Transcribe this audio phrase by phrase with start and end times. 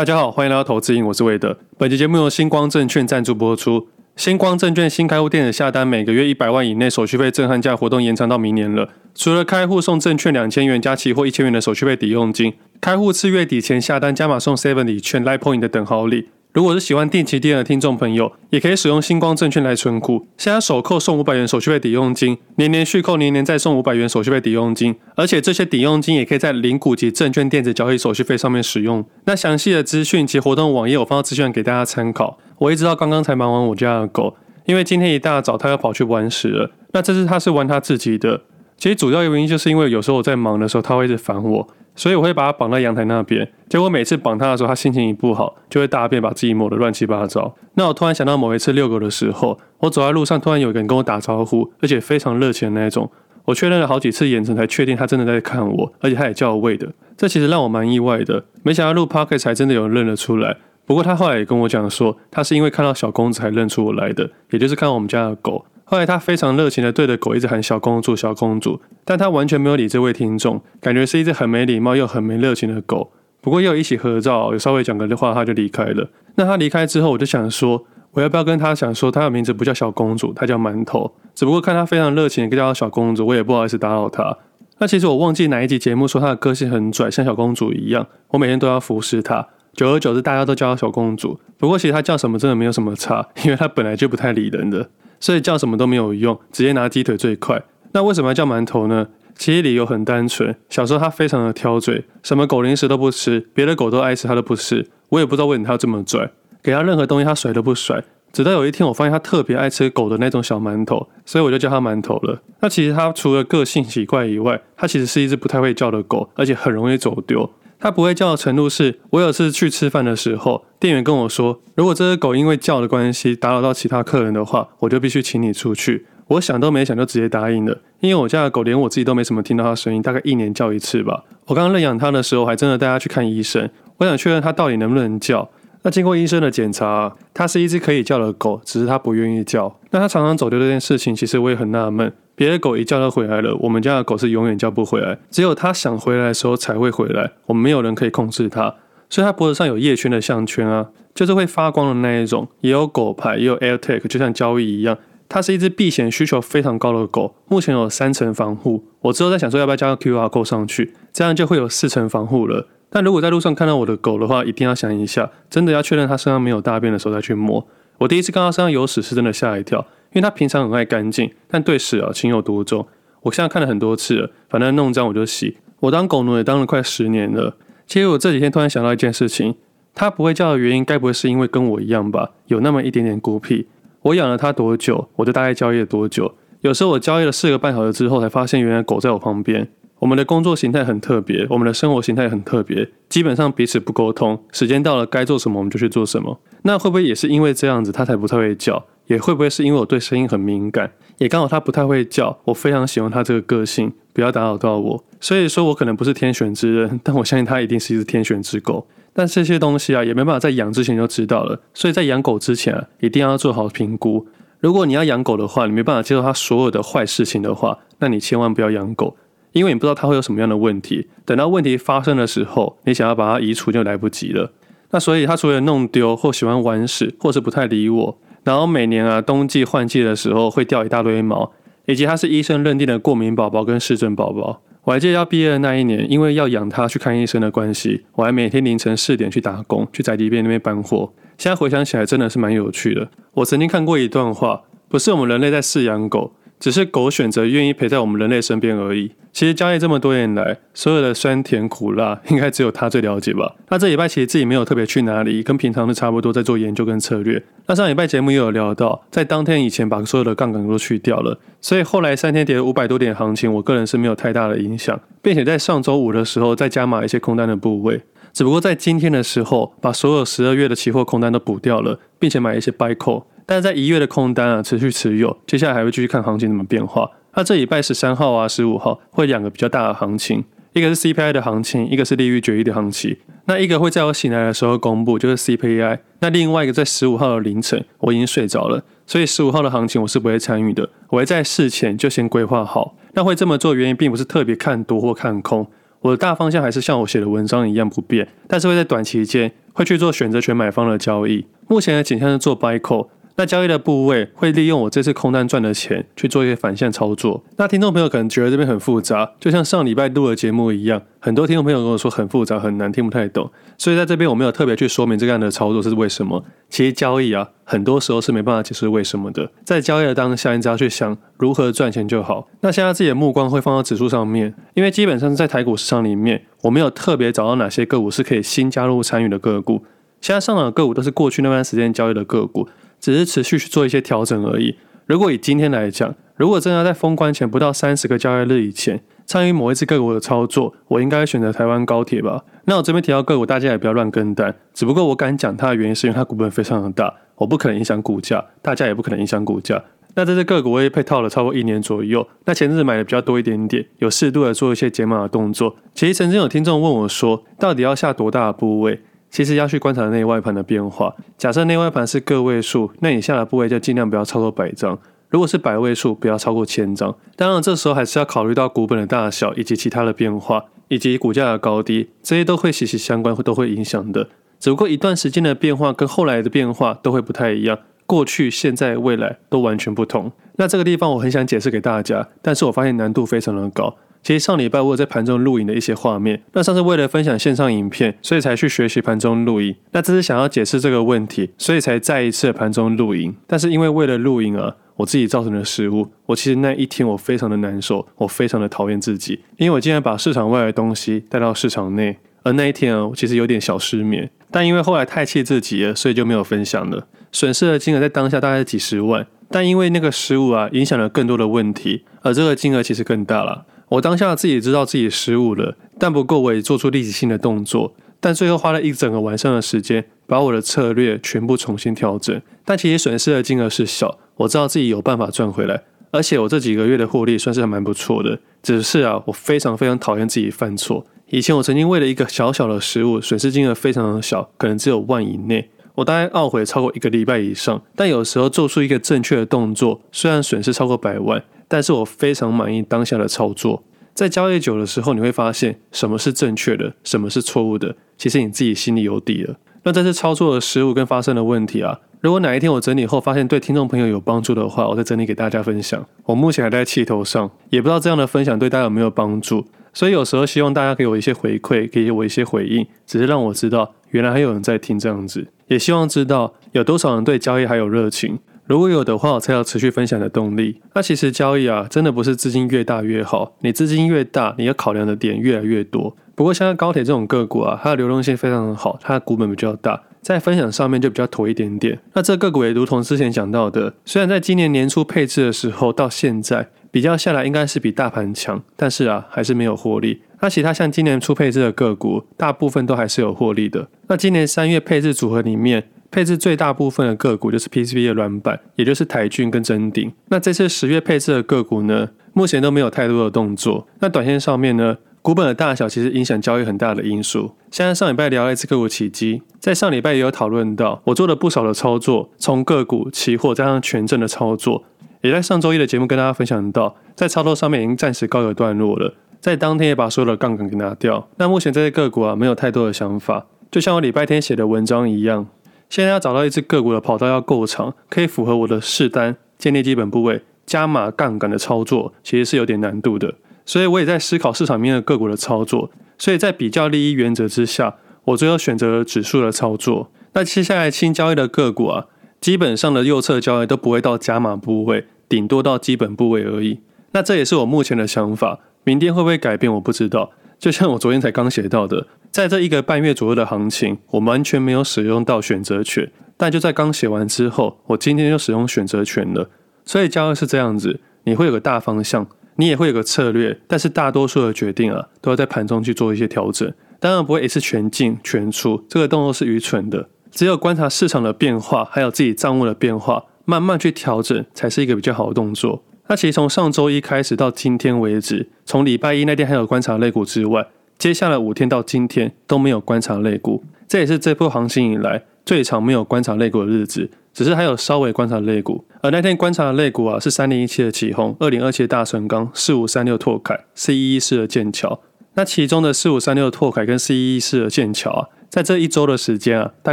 [0.00, 1.58] 大家好，欢迎来到投资营，我是魏德。
[1.76, 3.86] 本期节目由星光证券赞助播出。
[4.16, 8.88] 星光证券新开户电子下单，每个月一百万以内手续费震撼价活动延长到明年了。
[9.14, 16.30] 除了开户送证券两千元加期货一千元的手续费抵用金，开户次月底前下单加码送 seven 礼券、Line Point 的等好礼。
[16.52, 20.26] 如果是喜欢定期定额的听众朋友，也可以使用星光证券来存股。
[20.36, 24.96] 现在首扣送五百元手续费抵用金，年年续扣，年年再送五百元手续费抵用金。
[25.14, 29.04] 而且这些抵用金也可以在零股及证券电子交易手续费上面使用。
[29.26, 32.38] 那详细的资讯及活动网页我放到资讯栏给大家参考。
[32.58, 36.72] 我一直到刚刚才忙完我家的狗，因为今天一大早它要跑去玩屎了。
[36.92, 38.42] 那这次它是玩它自己的。
[38.76, 41.68] 其实主要原因就是因为有时候我在忙的时候，它会一直烦我。
[41.94, 47.54] 所以我会把它绑在阳台那边，结果每次绑它的时候，它心情一不好，就会大便把自己抹得乱七八糟。
[47.74, 53.10] 那我突然想到某一次遛狗的时候，我走在路上，突然有个人跟我打招呼，而且非常热情的那种。
[53.46, 56.86] 我确认了好几次眼神，才确定他真的在看我，而且他也叫我喂的。
[57.16, 60.56] 这其实让我蛮意外的，没想到录 podcast 才真的有人认得出来。
[60.86, 65.64] 不过他后来也跟我讲说，他是因为看到小公子才认出我来的，也就是看到我们家的狗。
[65.90, 73.10] 后来他非常热情的对着狗一直喊“小公主，小公主”，但他完全没有理这位听众，感觉是一只很没礼貌又很没热情的狗。
[73.40, 76.08] 不过又一起合照，有稍微讲个话，他就离开了。
[76.36, 81.12] 那他离开之后，我就想说，我要不要跟他讲说，他的名字不叫小公主，他叫馒头。
[81.34, 84.38] 只不过看他非常热情的叫小公主，我也不好意思打扰他。
[84.78, 89.48] 那其实我忘记哪一集节目说他的个性很拽，像小公主一样，我每天都要服侍他。
[89.72, 91.40] 久而久之，大家都叫他小公主。
[91.58, 94.88] 不过其实他叫什么真的没有什么差，因为他本来就不太理人的。
[95.20, 97.62] 所以叫什么都没有用，直接拿鸡腿最快。
[97.92, 99.06] 那为什么要叫馒头呢？
[99.36, 104.86] 其实理由很单纯，小时候他非常的挑嘴，什么狗零食都不吃，别的狗都爱吃，他都不吃。
[105.08, 106.30] 我也不知道为什么他要这么拽，
[106.62, 108.02] 给他任何东西他甩都不甩。
[108.32, 112.40] 直到有一天我发现他特别爱吃狗的那种小馒头，所以我就叫他馒头了。
[112.60, 117.50] 那其实他除了个性奇怪以外，他其实是一只不太会叫的狗，而且很容易走丢。
[117.80, 126.06] 它不会叫的程度是，我有次去吃饭的时候，店员跟我说，如果这只狗因为叫的关系打扰到其他客人的话，我就必须请你出去。
[126.28, 131.24] 我想都没想就直接答应了，因为我家的狗连我自己都没什么听到它声音，大概一年叫一次吧。
[131.46, 135.50] 我刚刚认养它的时候，还真的带它去看医生，我想确认它到底能不能叫。
[135.82, 139.78] 那经过医生的检查，它是一只可以叫的狗，只是它不愿意叫。
[139.90, 142.12] 那它常常走丢这件事情，其实我也很纳闷。
[142.34, 147.32] 别的狗一叫就回来了，我们家的狗是永远叫不回来，只有它想回来的时候才会回来。
[147.46, 148.74] 我们没有人可以控制它，
[149.08, 154.96] 所以它脖子上有夜圈的项圈啊，就是会发光的那一种，也有狗牌，也有 AirTag，就像交易一样。
[155.28, 158.84] 它是一只避险需求非常高的狗，目前有三层防护。
[159.00, 162.66] 我之后在想说要不要加个 QR code 上去，这样就会有四层防护了。
[162.90, 167.66] 但如果在路上看到我的狗的话，一定要想一下，真的要确认它身上没有大便的时候再去摸。
[167.98, 169.86] 我第一次看到身上有屎是真的吓一跳。
[170.12, 172.84] 因为它平常很爱干净，但对屎啊情有独钟。
[173.22, 175.58] 我现在看了很多次了，反正弄脏我就洗。
[175.78, 177.54] 我当狗奴也当了快十年了。
[177.86, 179.54] 其实我这几天突然想到一件事情，
[179.94, 182.32] 它不会叫的原因，该不会是因为跟我一样吧？
[182.46, 183.68] 有那么一点点孤僻。
[184.02, 186.34] 我养了它多久，我就大概交易了多久。
[186.62, 189.68] 有时候我交易了四个半小时之后，才发现原来狗在我旁边。
[190.00, 194.42] 我们的工作形态很特别，我们的生活形态很特别，基本上彼此不沟通。
[194.50, 196.40] 时间到了该做什么我们就去做什么。
[196.62, 198.82] 那会不会也是因为这样子，它才不太会叫？
[199.06, 205.04] 也会不会是因为我对声音很敏感，也刚好它不太会叫，我非常喜欢它这个个性，不要打扰到我。
[205.20, 208.86] 所以说我可能不是天选之人，但我相信它一定是一只天选之狗。
[209.12, 214.26] 但这些东西啊，也没办法在养之前就知道了，所以在养狗之前啊，一定要做好评估。
[214.60, 219.16] 如果你要养狗的话，你没办法接受它所有的坏事情的话，那你千万不要养狗，
[219.52, 221.08] 因为你不知道它会有什么样的问题。
[221.24, 224.52] 等到问题发生的时候，你想要把它移除就来不及了。
[224.90, 228.18] 那所以它除了弄丢或喜欢玩屎，或是不太理我。
[228.42, 231.52] 然后每年啊，冬季换季的时候会掉一大堆毛，
[231.86, 234.62] 以及它是医生认定的过敏宝宝跟湿疹宝宝。
[234.84, 241.12] 我还记得要毕业的那一年，因为要养它去看医生的关系，我还每天凌晨四点去打工，去宅急便那边搬货。
[241.36, 243.10] 现在回想起来，真的是蛮有趣的。
[243.34, 246.32] 我曾经看过一段话，不是我们人类在饲养狗。
[246.60, 249.10] 只是狗选择愿意陪在我们人类身边而已。
[249.32, 253.56] 其实交易这么多年来，所有的酸甜苦辣， 应该只有他最了解吧。
[253.68, 257.42] 那这礼拜其实自己没有特别去哪里，跟平常的差不多，在做研究跟策略。
[257.66, 268.02] 那上礼拜节目也有聊到，在当天以前把所有的杠杆都去掉了，所以后来三天跌了五百多点行情，我个人是没有太大的影响，并且在上周五的时候再加码一些空单的部位。
[268.32, 273.24] 只不过在今天的时候，把所有十二月的期货空单都补掉了，并且买一些 buy call。
[273.50, 277.10] 但是在一月的空单啊，持续持有，接下来还会继续看行情怎么变化。
[277.34, 283.16] 那这礼拜十三号啊、十五号会两个比较大的行情，一个是 CPI 的行情，一个是利率决议的行情。
[283.46, 285.98] 那一个会在我醒来的时候公布，就是 CPI。
[286.20, 290.88] 那另外一个在十五号的凌晨，我已经睡着了，所以十五号的行情我是不会参与的。
[291.08, 292.94] 我会在事前就先规划好。
[293.14, 295.66] 那会这么做原因，并不是特别看多或看空。
[296.02, 301.44] 我的大方向还是像我写的文章一样不变，但是会在短期间会去做选择权买方的交易。
[301.66, 303.08] 目前的景象是做 buy call。
[303.36, 307.42] 那交易的部位会利用我这次空单赚的钱去做一些反向操作。
[307.56, 313.50] 那听众朋友可能觉得这边很复杂，就像上礼拜录的节目一样，很多听众朋友跟我说很复杂很难，听不太懂。
[313.78, 316.44] 所以在这边我没有特别去说明这样的操作是为什么。
[316.68, 319.50] 其实交易啊，很多时候是没办法解释为什么的。
[319.64, 322.48] 在交易的当下，你只要去想如何赚钱就好。
[322.60, 329.82] 那现在自己的目光会放到指数上面，因为基本上在台股市场里面，我没有特别找到哪些个股是可以新加入参与的个股。
[330.20, 332.68] 现在上涨的个股都是过去那段时间交易的个股。
[333.00, 334.76] 只是持续去做一些调整而已。
[335.06, 342.44] 如果以今天来讲，如果真的要在封关前不到三十个交易日以前参与某一只个股的操作，我应该选择台湾高铁吧。
[342.66, 344.54] 那我这边提到个股，大家也不要乱跟单。
[344.72, 349.82] 只不过我敢讲它的原因，是因为它股本非常的大，我不可能影响股价，大家也不可能影响股价。
[350.14, 352.26] 那这只个股我也配套了超过一年左右。
[352.44, 355.76] 那前阵子买的比较多一点点，有适度的做一些解码的动作。
[355.94, 359.00] 其实曾经有听众问我说，到底要下多大的部位？
[359.30, 361.14] 其实要去观察内外盘的变化。
[361.38, 364.96] 假设内外盘是个位数，那你下的部位就尽量不要超过百张；
[365.28, 367.16] 如果是百位数，不要超过千张。
[367.36, 374.28] 当然，这时候还是要考虑到股本的大小以及其他的变化，以及股价的高低，这些都会息息相关，都会影响的。
[374.58, 380.32] 只不过一段时间的变化跟后来的变化都会不太一样，过去、现在、未来都完全不同。
[380.56, 383.96] 那这个地方我很想解释给大家，但是我发现难度非常的高。
[384.22, 389.74] 其实上礼拜我有在盘中录影的一些画面，那上次为了分享线上影片，所以才去学习盘中录影。
[389.92, 393.34] 那这是想要解释这个问题，所以才再一次盘中录影。
[393.46, 402.18] 但是因为为了录影啊，我自己造成的失误，我其实那一天我非常的难受，我非常的讨厌自己，因为我竟然把市场外的东西带到市场内。
[402.42, 407.06] 而那一天啊，我其实有点小失眠，但因为后来太气自己了，所以就没有分享了。
[407.32, 413.66] 损失的金额在当下大概是几十万，但因为那个失误啊，影响了更多的问题，而这个金额其实更大了。
[413.90, 422.40] 我当下自己知道自己失误了，但不够我也做出立即性的动作，但最后花了一整个晚上的时间，把我的策略全部重新调整。
[422.64, 425.82] 但其实损失的金额是小，我知道自己有办法赚回来，
[426.12, 428.38] 而且我这几个月的获利算是还蛮不错的。
[428.62, 431.04] 只是啊，我非常非常讨厌自己犯错。
[431.30, 437.82] 以前我曾经为了一个小小的失误，损失金额非常的小，可能只有万以内，我大概懊悔超过一个礼拜以上。
[437.96, 441.42] 但有时候做出一个正确的动作，虽然损失超过百万。
[441.70, 443.84] 但是我非常满意当下的操作。
[444.12, 447.94] 在交易久的时候，你会发现什么是正确的，什么是错误的。
[448.18, 449.54] 其实你自己心里有底了。
[449.84, 456.04] 那这次操作的失误跟发生的问题啊，如果哪一天我整理后发现对听众朋友有帮助的话，我再整理给大家分享。
[456.24, 459.64] 我目前还在气头上，也不知道这样的分享对大家有没有帮助。
[459.94, 465.46] 所以有时候希望大家给我一些回馈，给我一些回应，只是让我知道原来还有人在听这样子。
[465.68, 468.38] 也希望知道有多少人对交易还有热情。
[468.70, 470.80] 如果有的话，我才有持续分享的动力。
[470.94, 476.16] 那其实交易啊，真的不是资金越大越好，你资金越大，你要考量的点越来越多。
[476.36, 481.98] 不过像高铁这种个股啊，它的流动性非常的好，它的股本比较大，在分享上面就比较妥一点点。
[482.12, 490.22] 那这个股也如同之前讲到的，虽然在今年年初配置的时候到现在比较下来，应该是比大盘强，但是啊，还是没有获利。
[490.40, 493.88] 那其他像今年初配置的个股，大部分都还是有获利的。
[494.06, 500.12] 那今年三月配置组合里面，配置最大部分的个股就是 PCB 的软板，也就是台郡跟臻鼎。
[500.28, 503.86] 那这次十月配置的个股呢，目前都没有太多的动作。
[504.00, 507.52] 那短线上面呢，股本的大小其实影响交易很大的因素。
[507.70, 514.82] 现在上礼拜聊了一次个股起基，在上礼拜也有讨论到，我做了不少的操作，从个股、期货加上权证的操作，
[515.20, 521.28] 也在上周一的节目跟大家分享到，在操作上面已经暂时告一段落了，在当天也把所有的杠杆给拿掉。
[521.36, 525.46] 那目前这些个股啊，没有太多的想法，就像我礼拜天写的文章一样。
[525.90, 533.34] 现在要找到一只个股的跑道要够长，可以符合我的试单、建立基本部位、加码杠杆的操作，其实是有点难度的。
[533.66, 535.90] 所以我也在思考市场面的个股的操作。
[536.16, 540.10] 所以在比较利益原则之下，我最后选择了指数的操作。
[540.34, 542.06] 那接下来新交易的个股啊，
[542.40, 546.80] 基本上的右侧交易都不会到加码部位，顶多到基本部位而已。
[547.12, 548.60] 那这也是我目前的想法。
[548.84, 550.30] 明天会不会改变，我不知道。
[550.60, 556.12] 就像我昨天才刚写到的，在这一个半月左右的行情，我完全没有使用到选择权。
[556.36, 559.48] 但就在刚写完之后，我今天就使用选择权了。
[559.86, 566.70] 所以交易是这样子，你会有个大方向，你也会有个策略，但是大多数的决定啊，都要在盘中去做一些调整。
[566.98, 570.10] 当然不会一次全进全出，这个动作是愚蠢的。
[570.30, 575.82] 只有观察市场的变化，还有自己账务的变化，慢慢去调整，才是一个比较好的动作。
[576.10, 580.66] 那其实从上周一开始到今天为止，从礼拜一那天还有观察类股之外，
[580.98, 587.08] 接下来五天到今天都没有观察类股，这也是这波行情以来最长没有观察类股的日子。
[587.32, 595.00] 只是还有稍微观察类股，而那天观察的类股啊，是三零一七的启鋐、二零二七的大成钢、四五三六拓凯、四一一四的剑桥。
[595.34, 599.92] 那其中的四五三六拓凯跟四一一四的剑桥啊，在这一周的时间啊，大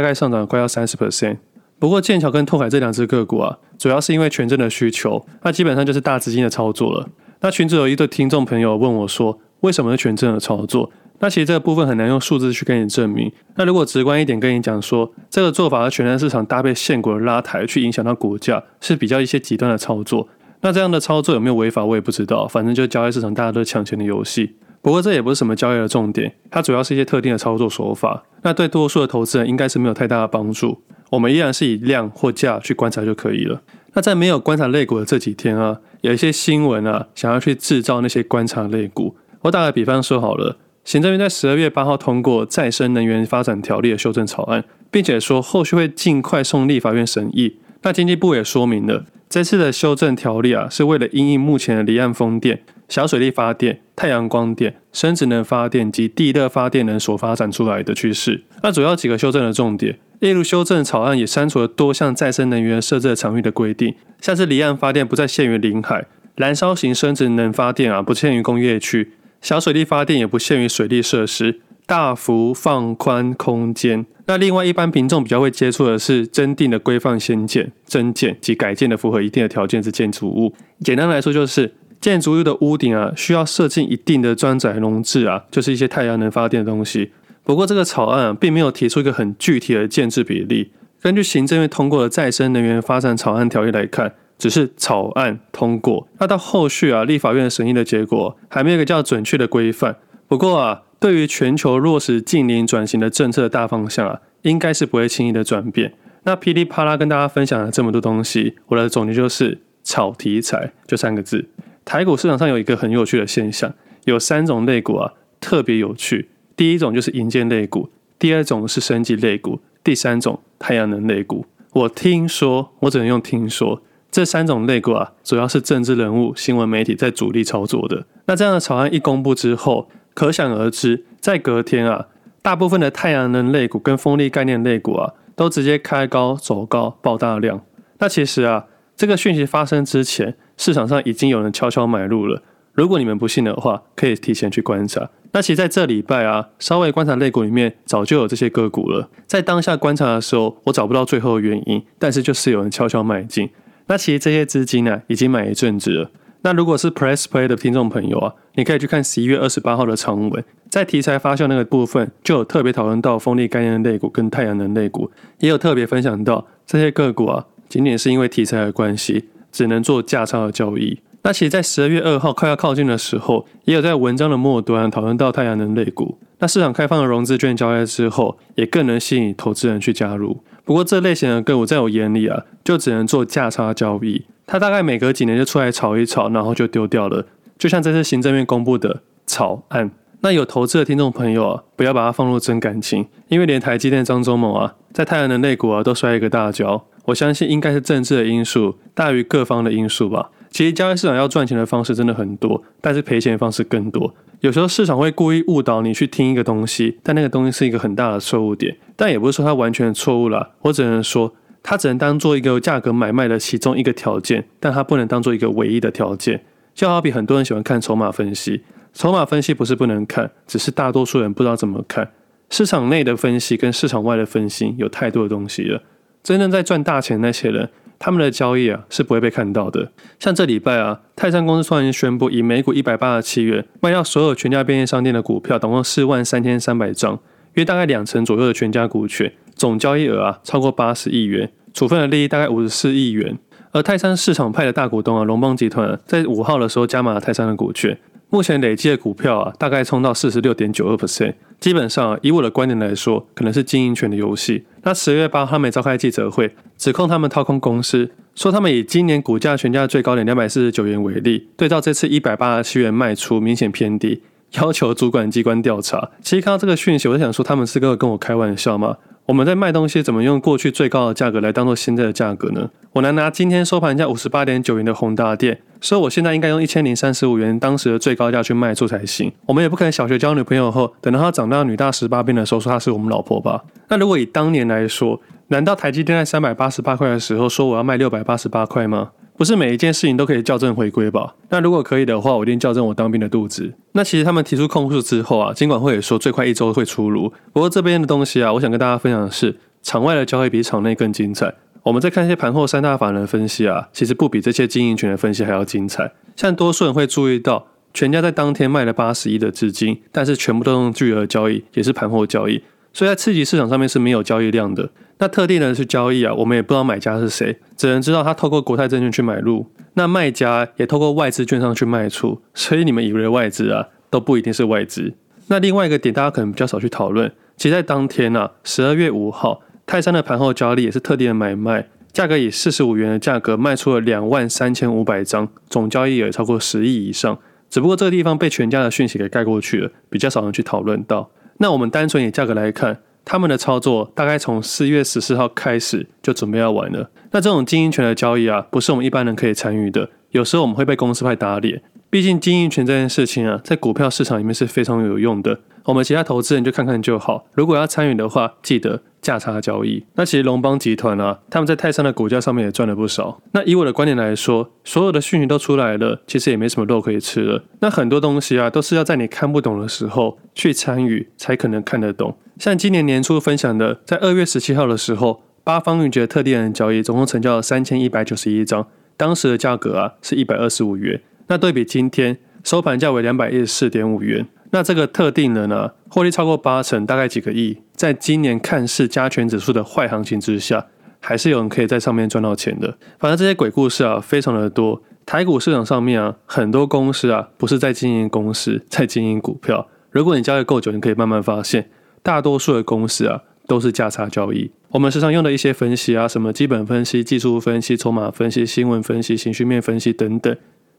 [0.00, 1.36] 概上涨了快要三十 percent。
[1.78, 7.08] 不过剑桥跟拓凯这两只个股啊，主要是因为权证的需求，那基本上就是大资金的操作了。
[7.40, 10.90] 那群组有一对听众朋友问我说，为什么是权证的操作？
[11.20, 13.32] 那其实这个部分很难用数字去跟你证明。
[13.56, 20.28] 那如果直观一点跟你讲说，这个做法和权证市场搭配现股的拉抬去影响到股价，是比较一些极端的操作。
[20.60, 22.46] 那这样的操作有没有违法，我也不知道。
[22.48, 24.56] 反正就是交易市场大家都抢钱的游戏。
[24.80, 28.24] 不过这也不是什么交易的重点，它主要是一些特定的操作手法。
[28.42, 30.82] 那对多数的投资人应该是没有太大的帮助。
[31.10, 33.62] 我们依然是以量或价去观察就可以了。
[33.94, 39.16] 那在没有观察类股的这几天啊，有一些新闻啊，想要去制造那些观察类股。
[39.42, 47.56] 我打个比方说好了，行政院在十二月八号通过再生能源发展条例的修正草案，并且说后续会尽快送立法院审议。
[47.82, 58.44] 那经济部也说明了，这次的修正条例啊，是为了因应目前的离岸风电、小水力发电、太阳光电、生质能发电及地热发电能所发展出来的趋势。
[58.62, 66.06] 那主要几个修正的重点，例如修正草案也删除了多项再生能源设置的场域的规定，像是离岸发电不再限于临海，
[66.36, 71.60] 燃烧型生质能发电啊不限于工业区，小水力发电也不限于水利设施。
[71.86, 74.04] 大幅放宽空间。
[74.26, 80.52] 那另外，一般民众比较会接触的是增定的规范新建、增建及改建的符合一定的条件之建筑物。
[80.84, 87.10] 简单来说，就是建筑物的屋顶啊，需要设计一定的装载容置啊，就是一些太阳能发电的东西。
[87.48, 90.70] 不过，这个草案啊，并没有提出一个很具体的建制比例。
[91.00, 96.06] 根据行政院通过的再生能源发展草案条例来看，只是草案通过。
[96.18, 99.96] 那到后续啊，立法院审议的结果，还没有一个较准确的规范。
[100.28, 100.82] 不过啊。
[101.00, 105.94] 对于全球落实近零转型的政策大方向啊，应该是不会轻易的转变。
[106.24, 111.48] 那噼里啪啦跟大家分享了这么多东西，我的总结就是炒题材，就三个字。
[111.84, 113.72] 台股市场上有一个很有趣的现象，
[114.06, 116.30] 有三种类股啊特别有趣。
[116.58, 117.88] 第一种就是银建类股，
[118.18, 121.46] 第二种是升级类股，第三种太阳能类股。
[121.72, 128.06] 我听说，我只能用听说，这三种类股啊，主要是政治人物、新闻媒体在主力操作的。
[128.26, 132.08] 那这样的草案一公布之后，可想而知，在隔天啊，
[132.42, 137.62] 大部分的太阳能类股跟风力概念类股啊，都直接开高走高，爆大量。
[138.00, 138.64] 那其实啊，
[138.96, 142.42] 这个讯息发生之前，市场上已经有人悄悄买入了。
[142.78, 145.10] 如果你们不信的话，可以提前去观察。
[145.32, 149.10] 那其实在这礼拜啊，稍微观察类股里面，早就有这些个股了。
[149.26, 153.50] 在当下观察的时候，我找不到最后的原因，但是就是有人悄悄买进。
[153.88, 156.12] 那其实这些资金呢、啊，已经买一阵子了。
[156.42, 171.00] 那如果是 Press Play 的听众朋友啊，你可以去看十一月二十八号的长文，在题材发酵那个部分，就有特别讨论到风力概念的类股跟太阳能类股，也有特别分享到这些个股啊，仅仅是因为题材的关系，只能做价差的交易。
[171.28, 176.16] 那其实，在十二月二号快要靠近的时候，也有在文章的末端讨论到太阳能类股。
[176.38, 180.42] 那市场开放了融资券交易之后，也更能吸引投资人去加入。
[180.64, 184.24] 不过这类型的个股在我眼里啊，就只能做价差交易。
[184.46, 187.26] 它大概每隔几年就出来炒一炒，然后就丢掉了。
[187.58, 189.90] 就像这次行政院公布的草案，
[190.22, 196.86] 那有投资的听众朋友啊，不要把它放入真感情，因为连台积电张忠谋啊，在太阳能类股啊都摔一个大跤。
[197.04, 200.30] 我相信应该是政治的因素大于各方的因素吧。
[200.50, 204.14] 其实交易市场要赚钱的方式真的很多，但是赔钱的方式更多。
[204.40, 208.76] 有时候市场会故意误导你去听一个东西，但那个东西是一个很大的错误点。
[208.96, 211.34] 但也不是说它完全错误了，我只能说。
[211.60, 216.42] 它只能当做一个价格买卖的其中一个条件，但它不能当做一个唯一的条件。
[216.72, 218.62] 就好比很多人喜欢看筹码分析，
[218.94, 222.12] 筹码分析不是不能看，只是大多数人不知道怎么看。
[222.48, 225.82] 市场内的分析跟市场外的分析有太多的东西了。
[226.22, 229.90] 真正在赚大钱那些人，他们的交易啊是不会被看到的。
[230.18, 237.18] 像这礼拜啊，泰山公司突然宣布以每股一百八十七元卖掉所有全家便利商店的股票，总共四万三千三百张，
[237.54, 241.50] 约大概两成左右的全家股权，总交易额啊超过八十亿元。
[241.74, 243.38] 处分的利益大概五十四亿元，
[243.70, 247.96] 而泰山市场派的大股东啊，龙邦集团在五号的时候加码了泰山的股权，
[248.30, 251.34] 目前累计的股票啊，大概冲到四十六点九二 percent。
[251.58, 254.64] 基本上，以我的观点来说，可能是经营权的游戏。
[254.82, 266.10] 那十月八号他们召开记者会，指控他们掏空公司，说他们以今年股价全价最高点两百四十九元为例，对照这次一百八十七元卖出，明显偏低，要求主管机关调查。
[266.22, 268.98] 其实看到这个讯息，我就想说，他们是跟跟我开玩笑吗？
[269.28, 272.70] 我们在卖东西，怎么用过去最高的价格来当做现在的价格呢？
[272.94, 279.30] 我能拿今天收盘价五十八点九元的宏达电，说我现在应该用一千零三十五元当时的最高价去卖出才行。
[279.44, 283.62] 我们也不可能小学交女朋友后，等到她长到女大十八变的时候说她是我们老婆吧？
[283.88, 289.10] 那如果以当年来说，难道台积电在三百八十八块的时候说我要卖六百八十八块吗？
[289.38, 291.36] 不是每一件事情都可以校正回归吧？
[291.50, 293.72] 那如果可以的话，我一定校正我当兵的肚子。
[293.92, 297.32] 那其实他们提出控诉之后啊，金管会也说最快一周会出炉。
[297.52, 301.54] 不过这边的东西啊，我想跟大家分享的是，场外的交易比场内更精彩。
[301.84, 306.12] 我们再看一些盘后三大法人分析啊，其实不比这些经营权的分析还要精彩。
[306.34, 312.60] 像多数人会注意到，全家在当天卖了八十亿的资金，但是全部都用巨额交易，也是盘后交易，
[312.92, 314.90] 所以在次级市场上面是没有交易量的。
[315.20, 325.12] 那特定人去交易啊，我们也不知道买家是谁，只能知道他透过国泰证券去买入，那卖家也透过外资券商去卖出，所以你们以为的外资啊，都不一定是外资。
[325.48, 337.36] 那另外一个点，大家可能比较少去讨论，其实在当天啊，十二月五号，泰山的盘后交易也是特定的买卖，价格以四十五元的价格卖出了两万三千五百张，总交易额超过十亿以上。
[337.68, 341.30] 只不过这个地方被全家的讯息给盖过去了，比较少人去讨论到。
[341.58, 343.00] 那我们单纯以价格来看。
[343.30, 347.10] 他们的操作大概从四月十四号开始就准备要玩了。
[347.30, 350.08] 那这种经营权的交易啊，不是我们一般人可以参与的。
[350.30, 351.82] 有时候我们会被公司派打脸。
[352.10, 355.60] 毕竟经营权这件事情啊，在股票市场里面是非常有用的。
[355.84, 357.46] 我们其他投资人就看看就好。
[357.52, 360.04] 如果要参与的话，记得价差交易。
[360.14, 363.40] 那其实龙邦集团啊，他们在泰山的股价上面也赚了不少。
[363.52, 367.62] 那以我的观点来说，所有的讯息都出来了，其实也没什么肉可以吃了。
[367.80, 372.36] 那很多东西啊，都是要在你看不懂的时候去参与，才可能看得懂。
[372.58, 378.86] 像今年年初分享的，在二月十七号的时候，八方云集特定人交易总共成交了三千一百九十一张，
[379.18, 381.20] 当时的价格啊是一百二十五元。
[381.48, 387.78] 那对比今天收盘价为两百一十四点五元，那这个特定的呢，获利超过八成，大概几个亿。
[387.94, 390.86] 在今年看似加权指数的坏行情之下，
[391.20, 392.96] 还是有人可以在上面赚到钱的。
[393.18, 395.02] 反正这些鬼故事啊，非常的多。
[395.24, 399.88] 台股市场上面啊，很多公司啊，不是在经营公司，在经营股票。
[400.10, 401.90] 如果你交易够久，你可以慢慢发现。
[402.22, 404.70] 大多数的公司啊，都是价差交易。
[404.90, 410.56] 我们时常用的一些分析啊，什么基本分析、技术分析、筹码分析、新闻分析、情绪面分析等等，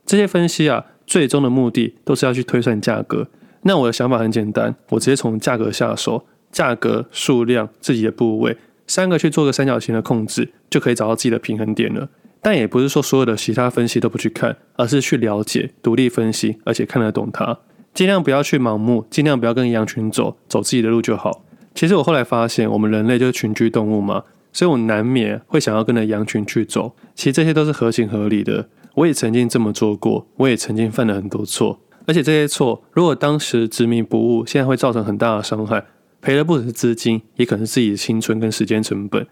[0.09, 3.27] 这些分析啊，最终的目的都是要去推算价格。
[3.61, 12.09] 那我的想法很简单，我直接从价格下手，价格、数量、自己的部位三个去做个三角形的控制，就可以找到自己的平衡点了。
[12.41, 17.59] 但也不是说所有的其他分析都不去看，而是去了解、独立分析，而且看得懂它。
[17.93, 21.45] 尽量不要去盲目，尽量不要跟羊群走，走自己的路就好。
[21.75, 26.95] 其实我后来发现，我们人类就是群居动物嘛，所以我难免会想要跟着羊群去走。
[27.13, 28.67] 其实这些都是合情合理的。
[28.99, 31.79] 我也曾经这么做过，我也曾经犯了很多错。
[32.05, 35.85] 而且这些错，如果当时执迷不悟，现在会造成很大的伤害，
[36.21, 39.25] 赔的不只是资金，也可能是自己的青春跟时间成本。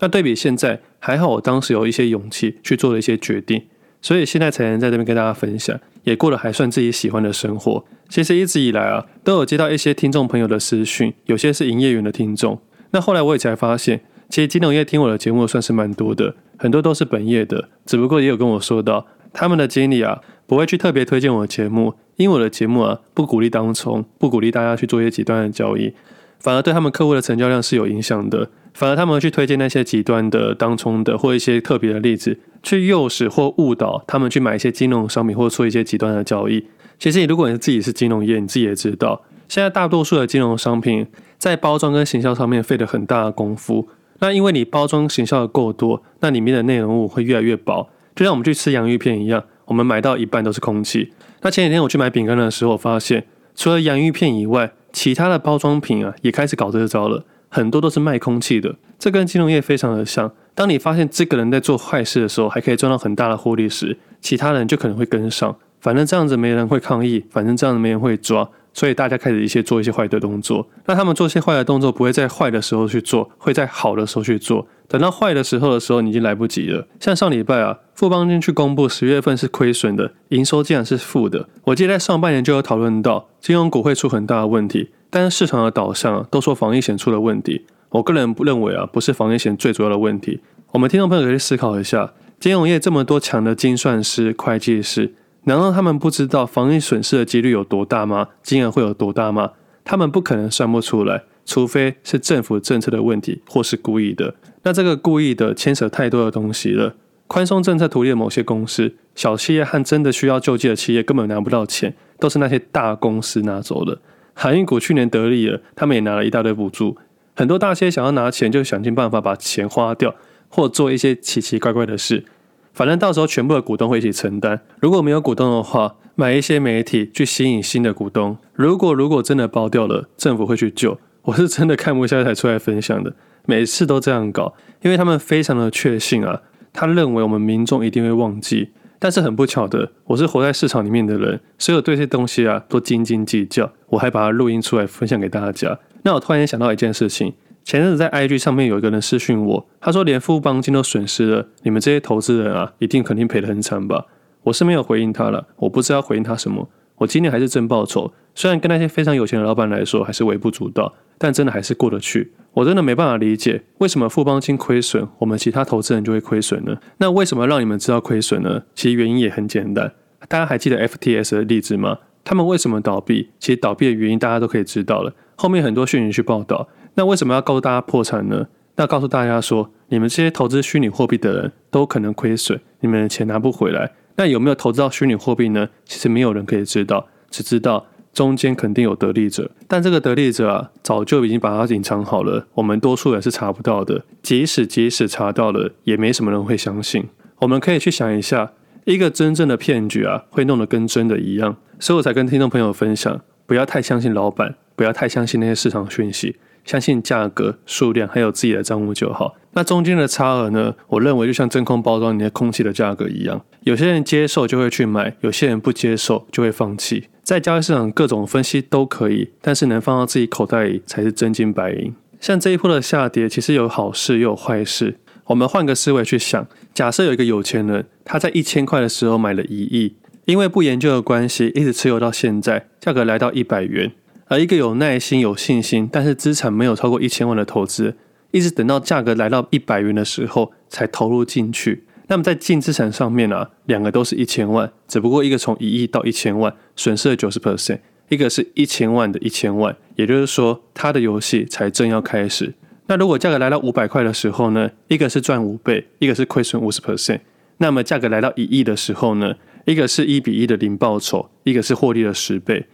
[0.00, 3.62] 那对比现在，还好我当时有一些勇气去做了一些决定。
[4.00, 7.84] 所以现在才能在这边跟大家分享，也过得还算自己喜欢的生活。
[8.08, 12.60] 其实一直以来啊，都有接到一些听众朋友的私讯，有些是营业员的听众。
[12.90, 14.00] 那后来我也才发现，
[14.32, 25.92] 其实金融业听我的节目算是蛮多的，很多都是本业的，只不过也有跟我说到，他们的经理啊，不会去特别推荐我的节目，因为我的节目啊，不鼓励当冲，不鼓励大家去做一些极端的交易，
[26.38, 28.48] 反而对他们客户的成交量是有影响的。
[28.72, 36.66] 反而他们会去推荐那些极端的当冲的，或一些特别的例子，去诱使或误导他们去买一些金融商品，或做一些极端的交易。
[36.98, 43.90] 其实，你如果你自己是金融业，你自己也知道，现在大多数的金融商品在包装跟行销上面费了很大的功夫。
[44.22, 51.12] 那因为你包装行销的够多，那里面的内容物会越来越薄，就像我们去吃洋芋片一样，我们买到一半都是空气。
[51.40, 57.24] 那前几天我去买饼干的时候，发现除了洋芋片以外，其他的包装品啊也开始搞这招了。
[57.48, 60.32] 很多都是卖空气的，这跟金融业非常的像。
[60.54, 65.54] 当你发现这个人在做坏事的时候，还可以赚到很大的获利时，其他人就可能会跟上。
[65.80, 70.68] 反正这样子没人会抗议，反正这样子没人会抓，所以大家开始一些做一些坏的动作。
[70.86, 74.66] 那他们做一些坏的动作，不会在坏的时候去做，会在好的时候去做。
[74.88, 76.86] 等到坏的时候的时候，你已经来不及了。
[77.00, 81.48] 像上礼拜啊，富邦金去公布十月份是亏损的，营收竟然是负的。
[81.64, 84.90] 我记得在上半年就有讨论到，金融股会出很大的问题。
[85.08, 87.66] 但是市场的导向，都说防疫险出了问题。
[87.90, 90.40] 我个人不认为啊，不是防疫险最主要的问题。
[90.72, 98.28] 我们听众朋友可以思考一下，金融业这么多强的精算师、会计师，难道他们不知道防疫损失的几率有多大吗？
[98.42, 99.52] 金额会有多大吗？
[99.84, 104.36] 他们不可能算不出来，除非是政府政策的问题，或是故意的。
[104.62, 106.94] 那这个故意的牵扯太多的东西了。
[107.26, 113.98] 宽松政策图利了某些公司，小企业和真的需要救济的企业根本拿不到钱，都是那些大公司拿走的。
[114.34, 116.96] 航运股去年得利了，他们也拿了一大堆补助。
[117.34, 120.14] 很多大企业想要拿钱，就想尽办法把钱花掉，
[120.48, 122.24] 或做一些奇奇怪怪的事。
[122.72, 124.60] 反正到时候全部的股东会一起承担。
[124.80, 128.36] 如果没有股东的话，买一些媒体去吸引新的股东。
[128.54, 130.98] 如果如果真的爆掉了，政府会去救。
[131.22, 133.14] 我是真的看不下去才出来分享的。
[133.46, 138.70] 每次都这样搞，因为他们非常的确信啊，他认为我们民众一定会忘记。
[138.98, 143.72] 但是很不巧的，我是活在市场里面的人，所以我对这些东西啊都斤斤计较。
[143.88, 145.78] 我还把它录音出来分享给大家。
[146.04, 154.06] 那我突然间想到一件事情，前阵子在 IG 上面有一个人私讯我，他说连富邦金都损失了，你们这些投资人啊，一定肯定赔得很惨吧？
[154.44, 156.68] 我是没有回应他了，我不知道回应他什么。
[156.96, 162.32] 我今年还是真报酬，虽然跟那些非常有钱的老板来说还是微不足道，但真的还是过得去。
[162.54, 166.76] 我真的没办法理解，为什么富邦金亏损，我们其他投资人就会亏损呢？
[166.98, 168.62] 那为什么让你们知道亏损呢？
[168.74, 169.92] 其实原因也很简单，
[170.28, 171.98] 大家还记得 FTS 的例子吗？
[172.24, 173.30] 他们为什么倒闭？
[173.40, 176.68] 其实倒闭的原因大家都可以知道了，后面很多讯息去报道。
[176.94, 178.46] 那为什么要告诉大家破产呢？
[178.76, 183.92] 那告诉大家说，你们这些投资虚拟货币的人都可能亏损，你们的钱拿不回来。
[184.16, 185.68] 那有没有投资到虚拟货币呢？
[185.84, 189.50] 其实没有人可以知道，只知道中间肯定有得利者。
[189.68, 194.04] 但这个得利者啊，早就已经把它隐藏好了，我们多数人是查不到的。
[194.22, 197.08] 即使即使查到了，也没什么人会相信。
[197.40, 198.52] 我们可以去想一下，
[198.84, 201.56] 一个真正的骗局啊，会弄得跟真的一样。
[201.78, 206.36] 所以我才跟听众朋友分享，不要太相信老板，不要太相信那些市场讯息。
[206.64, 209.36] 相信价格、数量，还有自己的账户就好。
[209.54, 210.74] 那中间的差额呢？
[210.88, 217.08] 我认为就像真空包装里面空气的价格一样，有些人接受就会去买，有些人不接受就会放弃。
[217.22, 221.94] 在交易市场各种分析都可以，但是能放到自己口袋里才是真金白银。
[222.20, 224.98] 像这一波的下跌，其实有好事又有坏事。
[225.26, 229.94] 我们换个思维去想，假设有一个有钱人，他在一千块的时候买了一亿，
[230.24, 233.92] 因为不研究的关系，一直持有到现在，价格来到一百元。
[234.32, 237.94] 而一个有耐心、有信心，但是资产没有超过一千万的投资，
[238.30, 241.84] 一直等到价格来到一百元的时候才投入进去。
[242.06, 252.54] 那么在净资产上面啊，两个都是一千万，只不过一个从一亿到一千万，损失了九十 percent，一个是一千万的一千万，也就是说，他的游戏才正要开始。
[252.86, 257.20] 那如果价格来到五百块的时候呢，一个是赚五倍，一个是亏损五十 percent。
[257.58, 259.34] 那么价格来到一亿的时候呢，
[259.66, 262.64] 一个是一比一的零报酬，一个是获利了十倍。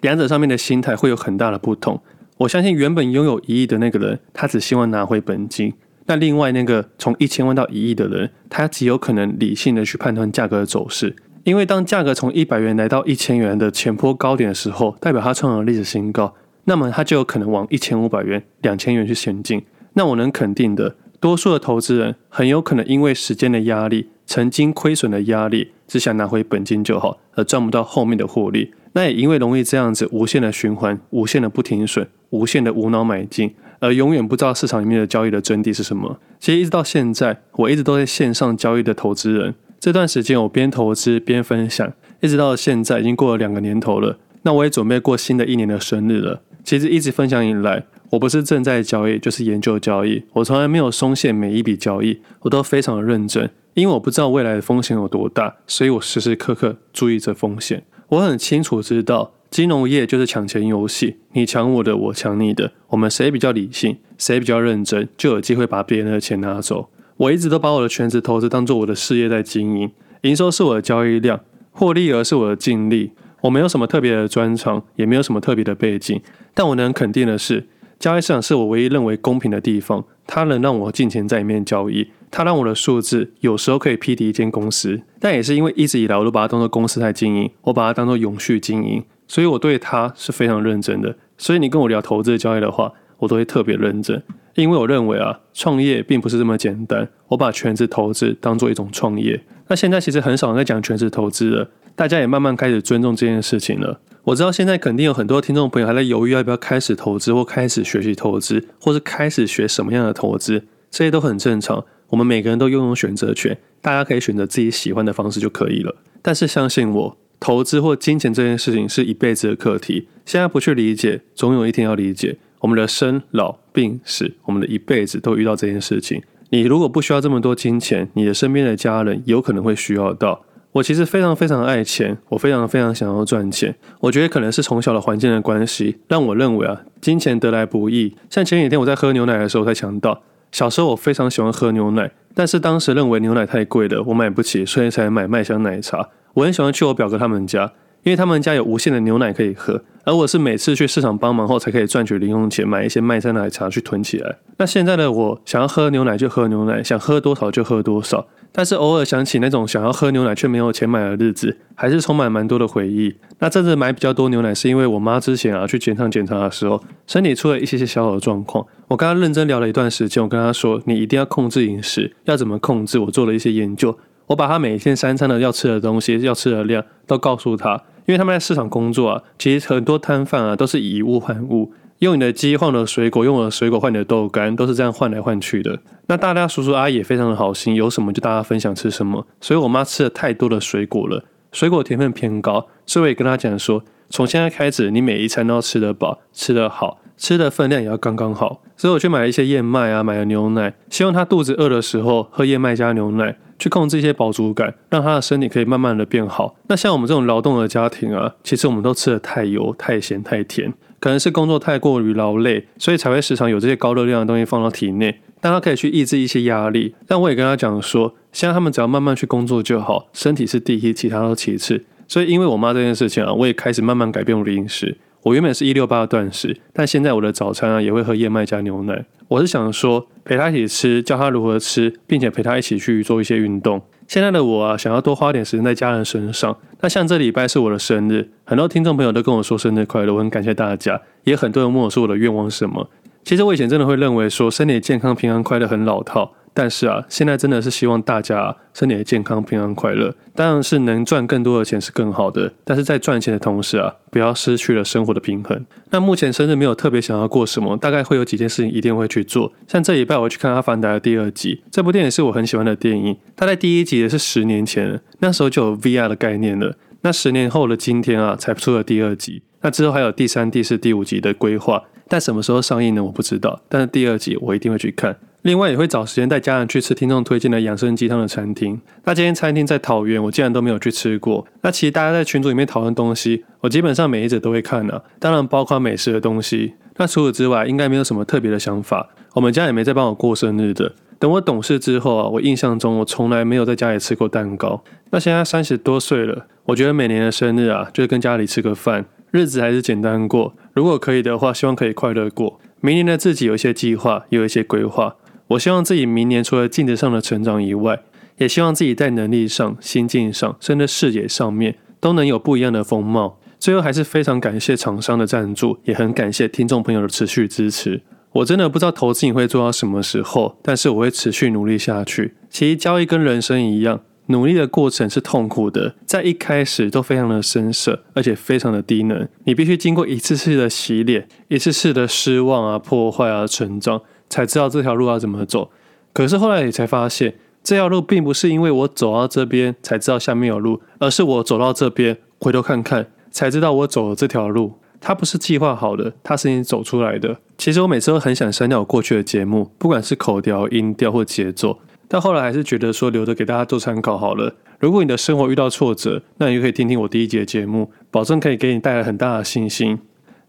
[0.00, 2.00] 两者上面的心态会有很大的不同。
[2.38, 5.70] 我相信原本拥有一亿的那个人，他只希望拿回本金；
[6.06, 11.16] 那另外那个从一千万到一亿的人，他极有可能理性的去判断价格的走势。
[11.44, 19.62] 因为当价格从一百元来到一千元的前坡高点的时候，代表他创了历史新高，那么他就有可能往一千五百元、两千元去前进。
[19.94, 28.72] 那我能肯定的，多数的投资人很有可能因为时间的压力、曾经亏损的压力，只想拿回本金就好，而赚不到后面的获利。
[28.96, 36.18] 那也因为容易这样子无限的循环、无限的不停损、无限的无脑买进，而永远不知道市场里面的交易的真谛是什么。
[36.40, 39.54] 其实一直到现在，我一直都在线上交易的投资人。
[39.78, 44.18] 这段时间我边投资边分享，一直到现在已经过了两个年头了。
[44.44, 46.40] 那我也准备过新的一年的生日了。
[46.64, 50.22] 其实一直分享以来，我不是正在交易，就是研究交易。
[50.32, 57.84] 我从来没有松懈每一笔交易，我都非常的认真，因为我不知道未来的风险有多大，所以我时时刻刻注意着风险。
[58.10, 66.88] 我很清楚知道，金融业就是抢钱游戏，你抢我的，我抢你的，我们谁比较理性，谁比较认真，就有机会把别人的钱拿走。
[67.16, 69.90] 我一直都把我的全职投资当做我的事业在经营，
[70.20, 71.40] 营收是我的交易量，
[71.72, 73.10] 获利额是我的净利。
[73.40, 76.20] 我没有什么特别的专长，也没有什么特别的背景，
[76.54, 77.66] 但我能肯定的是，
[77.98, 82.08] 交易市场是我唯一认为公平的地方，它能让我尽情在里面交易。
[82.30, 91.16] 它让我的数字有时候可以匹敌一间公司，但也是因为一直以来我都把它当做公司在经营，我把它当做永续经营，所以我对它是非常认真的。
[91.38, 94.22] 所以你跟我聊投资交易的话，我都会特别认真，
[94.54, 97.08] 因为我认为啊，创业并不是这么简单。
[97.28, 99.42] 我把全职投资当做一种创业。
[99.68, 104.00] 那现在其实很少人在讲全职投资了，大家也慢慢开始尊重这件事情了。
[104.24, 111.84] 我知道现在肯定有很多听众朋友还在犹豫要不要开始投资，或开始学习投资，或是开始学什么样的投资，这些都很正常。
[112.08, 115.96] 我们每个人都拥有选择权，大家可以选择自己喜欢的方式就可以了。
[116.22, 120.08] 但是相信我，投资或金钱这件事情是一辈子的课题。
[120.24, 122.36] 现在不去理解，总有一天要理解。
[122.60, 126.22] 我们的生老病死，我们的一辈子都遇到这件事情。
[126.50, 130.44] 你如果不需要这么多金钱，你的身边的家人有可能会需要到。
[130.72, 133.74] 我其实非常非常爱钱，我非常非常想要赚钱。
[134.00, 138.16] 我觉得可能是从小的环境的关系，让我认为啊，金钱得来不易。
[138.30, 140.22] 像前几天我在喝牛奶的时候才想到。
[140.56, 146.08] 小时候我非常喜欢喝牛奶，但是当时认为牛奶太贵了，我买不起，所以才买麦香奶茶。
[146.32, 147.70] 我很喜欢去我表哥他们家，
[148.04, 154.38] 因为他们家有无限的牛奶可以喝，而我是每次去市场帮忙后才可以赚取零用钱买一些麦香奶茶去囤起来。
[154.56, 158.28] 那现在的我想要喝牛奶就喝牛奶，想喝多少就喝多少。
[158.52, 163.16] 但是偶尔想起那种想要喝牛奶却没有钱买的日子，还是充满蛮多的回忆。
[163.40, 168.64] 那这次买比较多牛奶，是因为我妈之前啊去健康检查的时候，身体出了一些些小小的状况。
[168.86, 181.72] 我跟她认真聊了一段时间，我跟她说：“你一定要控制饮食，要怎么控制？”我做了一些研究，我把她每天三餐的要吃的东西、要吃的量都告诉她，因为他们在市场工作啊，其实很多摊贩啊都是以物换物。
[182.00, 185.78] 用你的鸡换了水果，用我的水果换你的豆干，都是这样换来换去的。
[186.08, 189.26] 那大家叔叔阿姨也非常的好心，有什么就大家分享吃什么。
[189.40, 198.60] 所以我妈吃了太多的水果了，水果甜分偏高，所以我也跟她讲说，从现在开始，你每一餐都要吃得饱，吃得好，吃的分量也要刚刚好。
[198.76, 206.56] 所以我去买了一些燕麦啊，买了牛奶，希望她肚子饿的时候喝燕麦加牛奶，去控制一些饱足感，让他的身体可以慢慢的变好。
[206.68, 210.72] 那像我们这种劳动的家庭啊，其实我们都吃得太油、太咸、太甜。
[210.98, 215.20] 可能是工作太过于劳累，所以才会时常有这些高热量的东西放到体内。
[215.40, 216.94] 但他可以去抑制一些压力。
[217.06, 221.84] 但我也跟他讲说，现在他们只要慢慢去工作就好，身体是第一，其他都其次。
[222.08, 224.96] 所以因为我妈这件事情啊，我也开始慢慢改变我的饮食。
[225.26, 229.04] 我原本是一六八的断食，但现在我的早餐啊也会喝燕麦加牛奶。
[229.26, 233.82] 我是想说陪他一起吃，教他如何吃，并且陪他一起去做一些运动。
[234.06, 236.56] 现在的我啊，想要多花点时间在家人身上。
[236.80, 241.02] 那像这礼拜是我的生日，很多听众朋友都跟我说生日快乐，我很感谢大家。
[241.24, 242.88] 也很多人问我说我的愿望是什么。
[243.24, 246.34] 其实我以前真的会认为说身体健康、平安、快乐很老套。
[246.58, 250.14] 但是啊，现在真的是希望大家，身体健康、平安、快乐。
[250.34, 255.66] 当然是能赚更多的钱是更好的，但是在赚钱的同时啊，不要失去了生活的平衡。
[255.90, 259.52] 那目前生日没有特别想要过什么，大概会有几件事情一定会去做。
[259.68, 263.14] 像这礼拜我去看《阿凡达》的第二集，这部电影是我很喜欢的电影。
[263.36, 266.78] 它在第一集也是十年前，那时候就有 VR 的概念了。
[267.02, 269.42] 那十年后的今天啊，才出了第二集。
[269.60, 273.04] 那之后还有第三、第四、第五集的规划，但什么时候上映呢？
[273.04, 273.60] 我不知道。
[273.68, 275.16] 但是第二集我一定会去看。
[275.46, 278.80] 另外也会找时间带家人去吃听众推荐的养生鸡汤的餐厅。
[279.04, 281.46] 那今天餐厅在桃园，我竟然都没有去吃过。
[281.60, 286.74] 那其实大家在群组里面讨论东西，我基本上每一则都会看的，当然包括美食的东西。
[286.96, 289.08] 那除此之外，应该没有什么特别的想法。
[289.34, 290.92] 我们家也没在帮我过生日的。
[291.20, 294.82] 等我懂事之后啊，我印象中我从来没有在家里吃过蛋糕。
[295.10, 300.54] 那现在三十多岁了，我觉得每年的生日啊，就是跟家里吃个饭，日子还是简单过。
[300.72, 302.58] 如果可以的话，希望可以快乐过。
[302.80, 305.14] 明年的自己有一些计划，有一些规划。
[305.48, 308.00] 我希望自己明年除了镜子上的成长以外，
[308.38, 313.38] 也希望自己在能力上、心境上，甚至视野上面都能有不一样的风貌。
[313.58, 318.02] 最后还是非常感谢厂商的赞助，也很感谢听众朋友的持续支持。
[318.32, 322.34] 我真的不知道投资你会做到什么时候，但是我会持续努力下去。
[322.50, 329.26] 其实交易跟人生一样，努力的过程是痛苦的，在一开始都非常的生涩，而且非常的低能。
[329.44, 334.02] 你必须经过一次次的洗脸，一次次的失望啊、破坏啊、成长。
[334.28, 335.70] 才知道这条路要怎么走，
[336.12, 344.74] 可是后来也才发现，这条路并不是因为我走到这边才知道下面有路，而是我走到这边回头看看，才知道我走了这条路。
[344.98, 347.36] 它不是计划好的，它是你走出来的。
[347.58, 354.54] 其实我每次都很想删掉我过去的节目，不管是口条、音调或节奏，但后来还是觉得说留着给大家做参考好了。
[354.80, 359.98] 如果你的生活遇到挫折，那你就可以听听我第一节节目，保证可以给你带来很大的信心。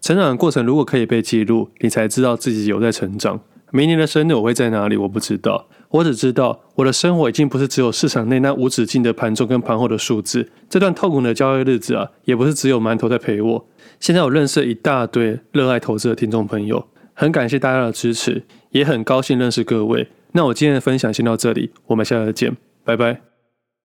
[0.00, 3.40] 成长的过程如果可以被记录，你才知道自己有在成长。
[3.70, 4.96] 明年的生日我会在哪里？
[4.96, 10.50] 我不知道，我只知道我的生活已经不是只有市场内那无止境的盘中跟盘后的数字。
[10.68, 13.68] 这段痛苦的交易日子啊，也不是只有馒头在陪我。
[14.00, 20.08] 现在我认识了一大堆热爱投资的听众朋友，很感谢大家的支持，也很高兴认识各位。
[20.32, 23.27] 那我今天的分享先到这里，我们下次见，拜拜。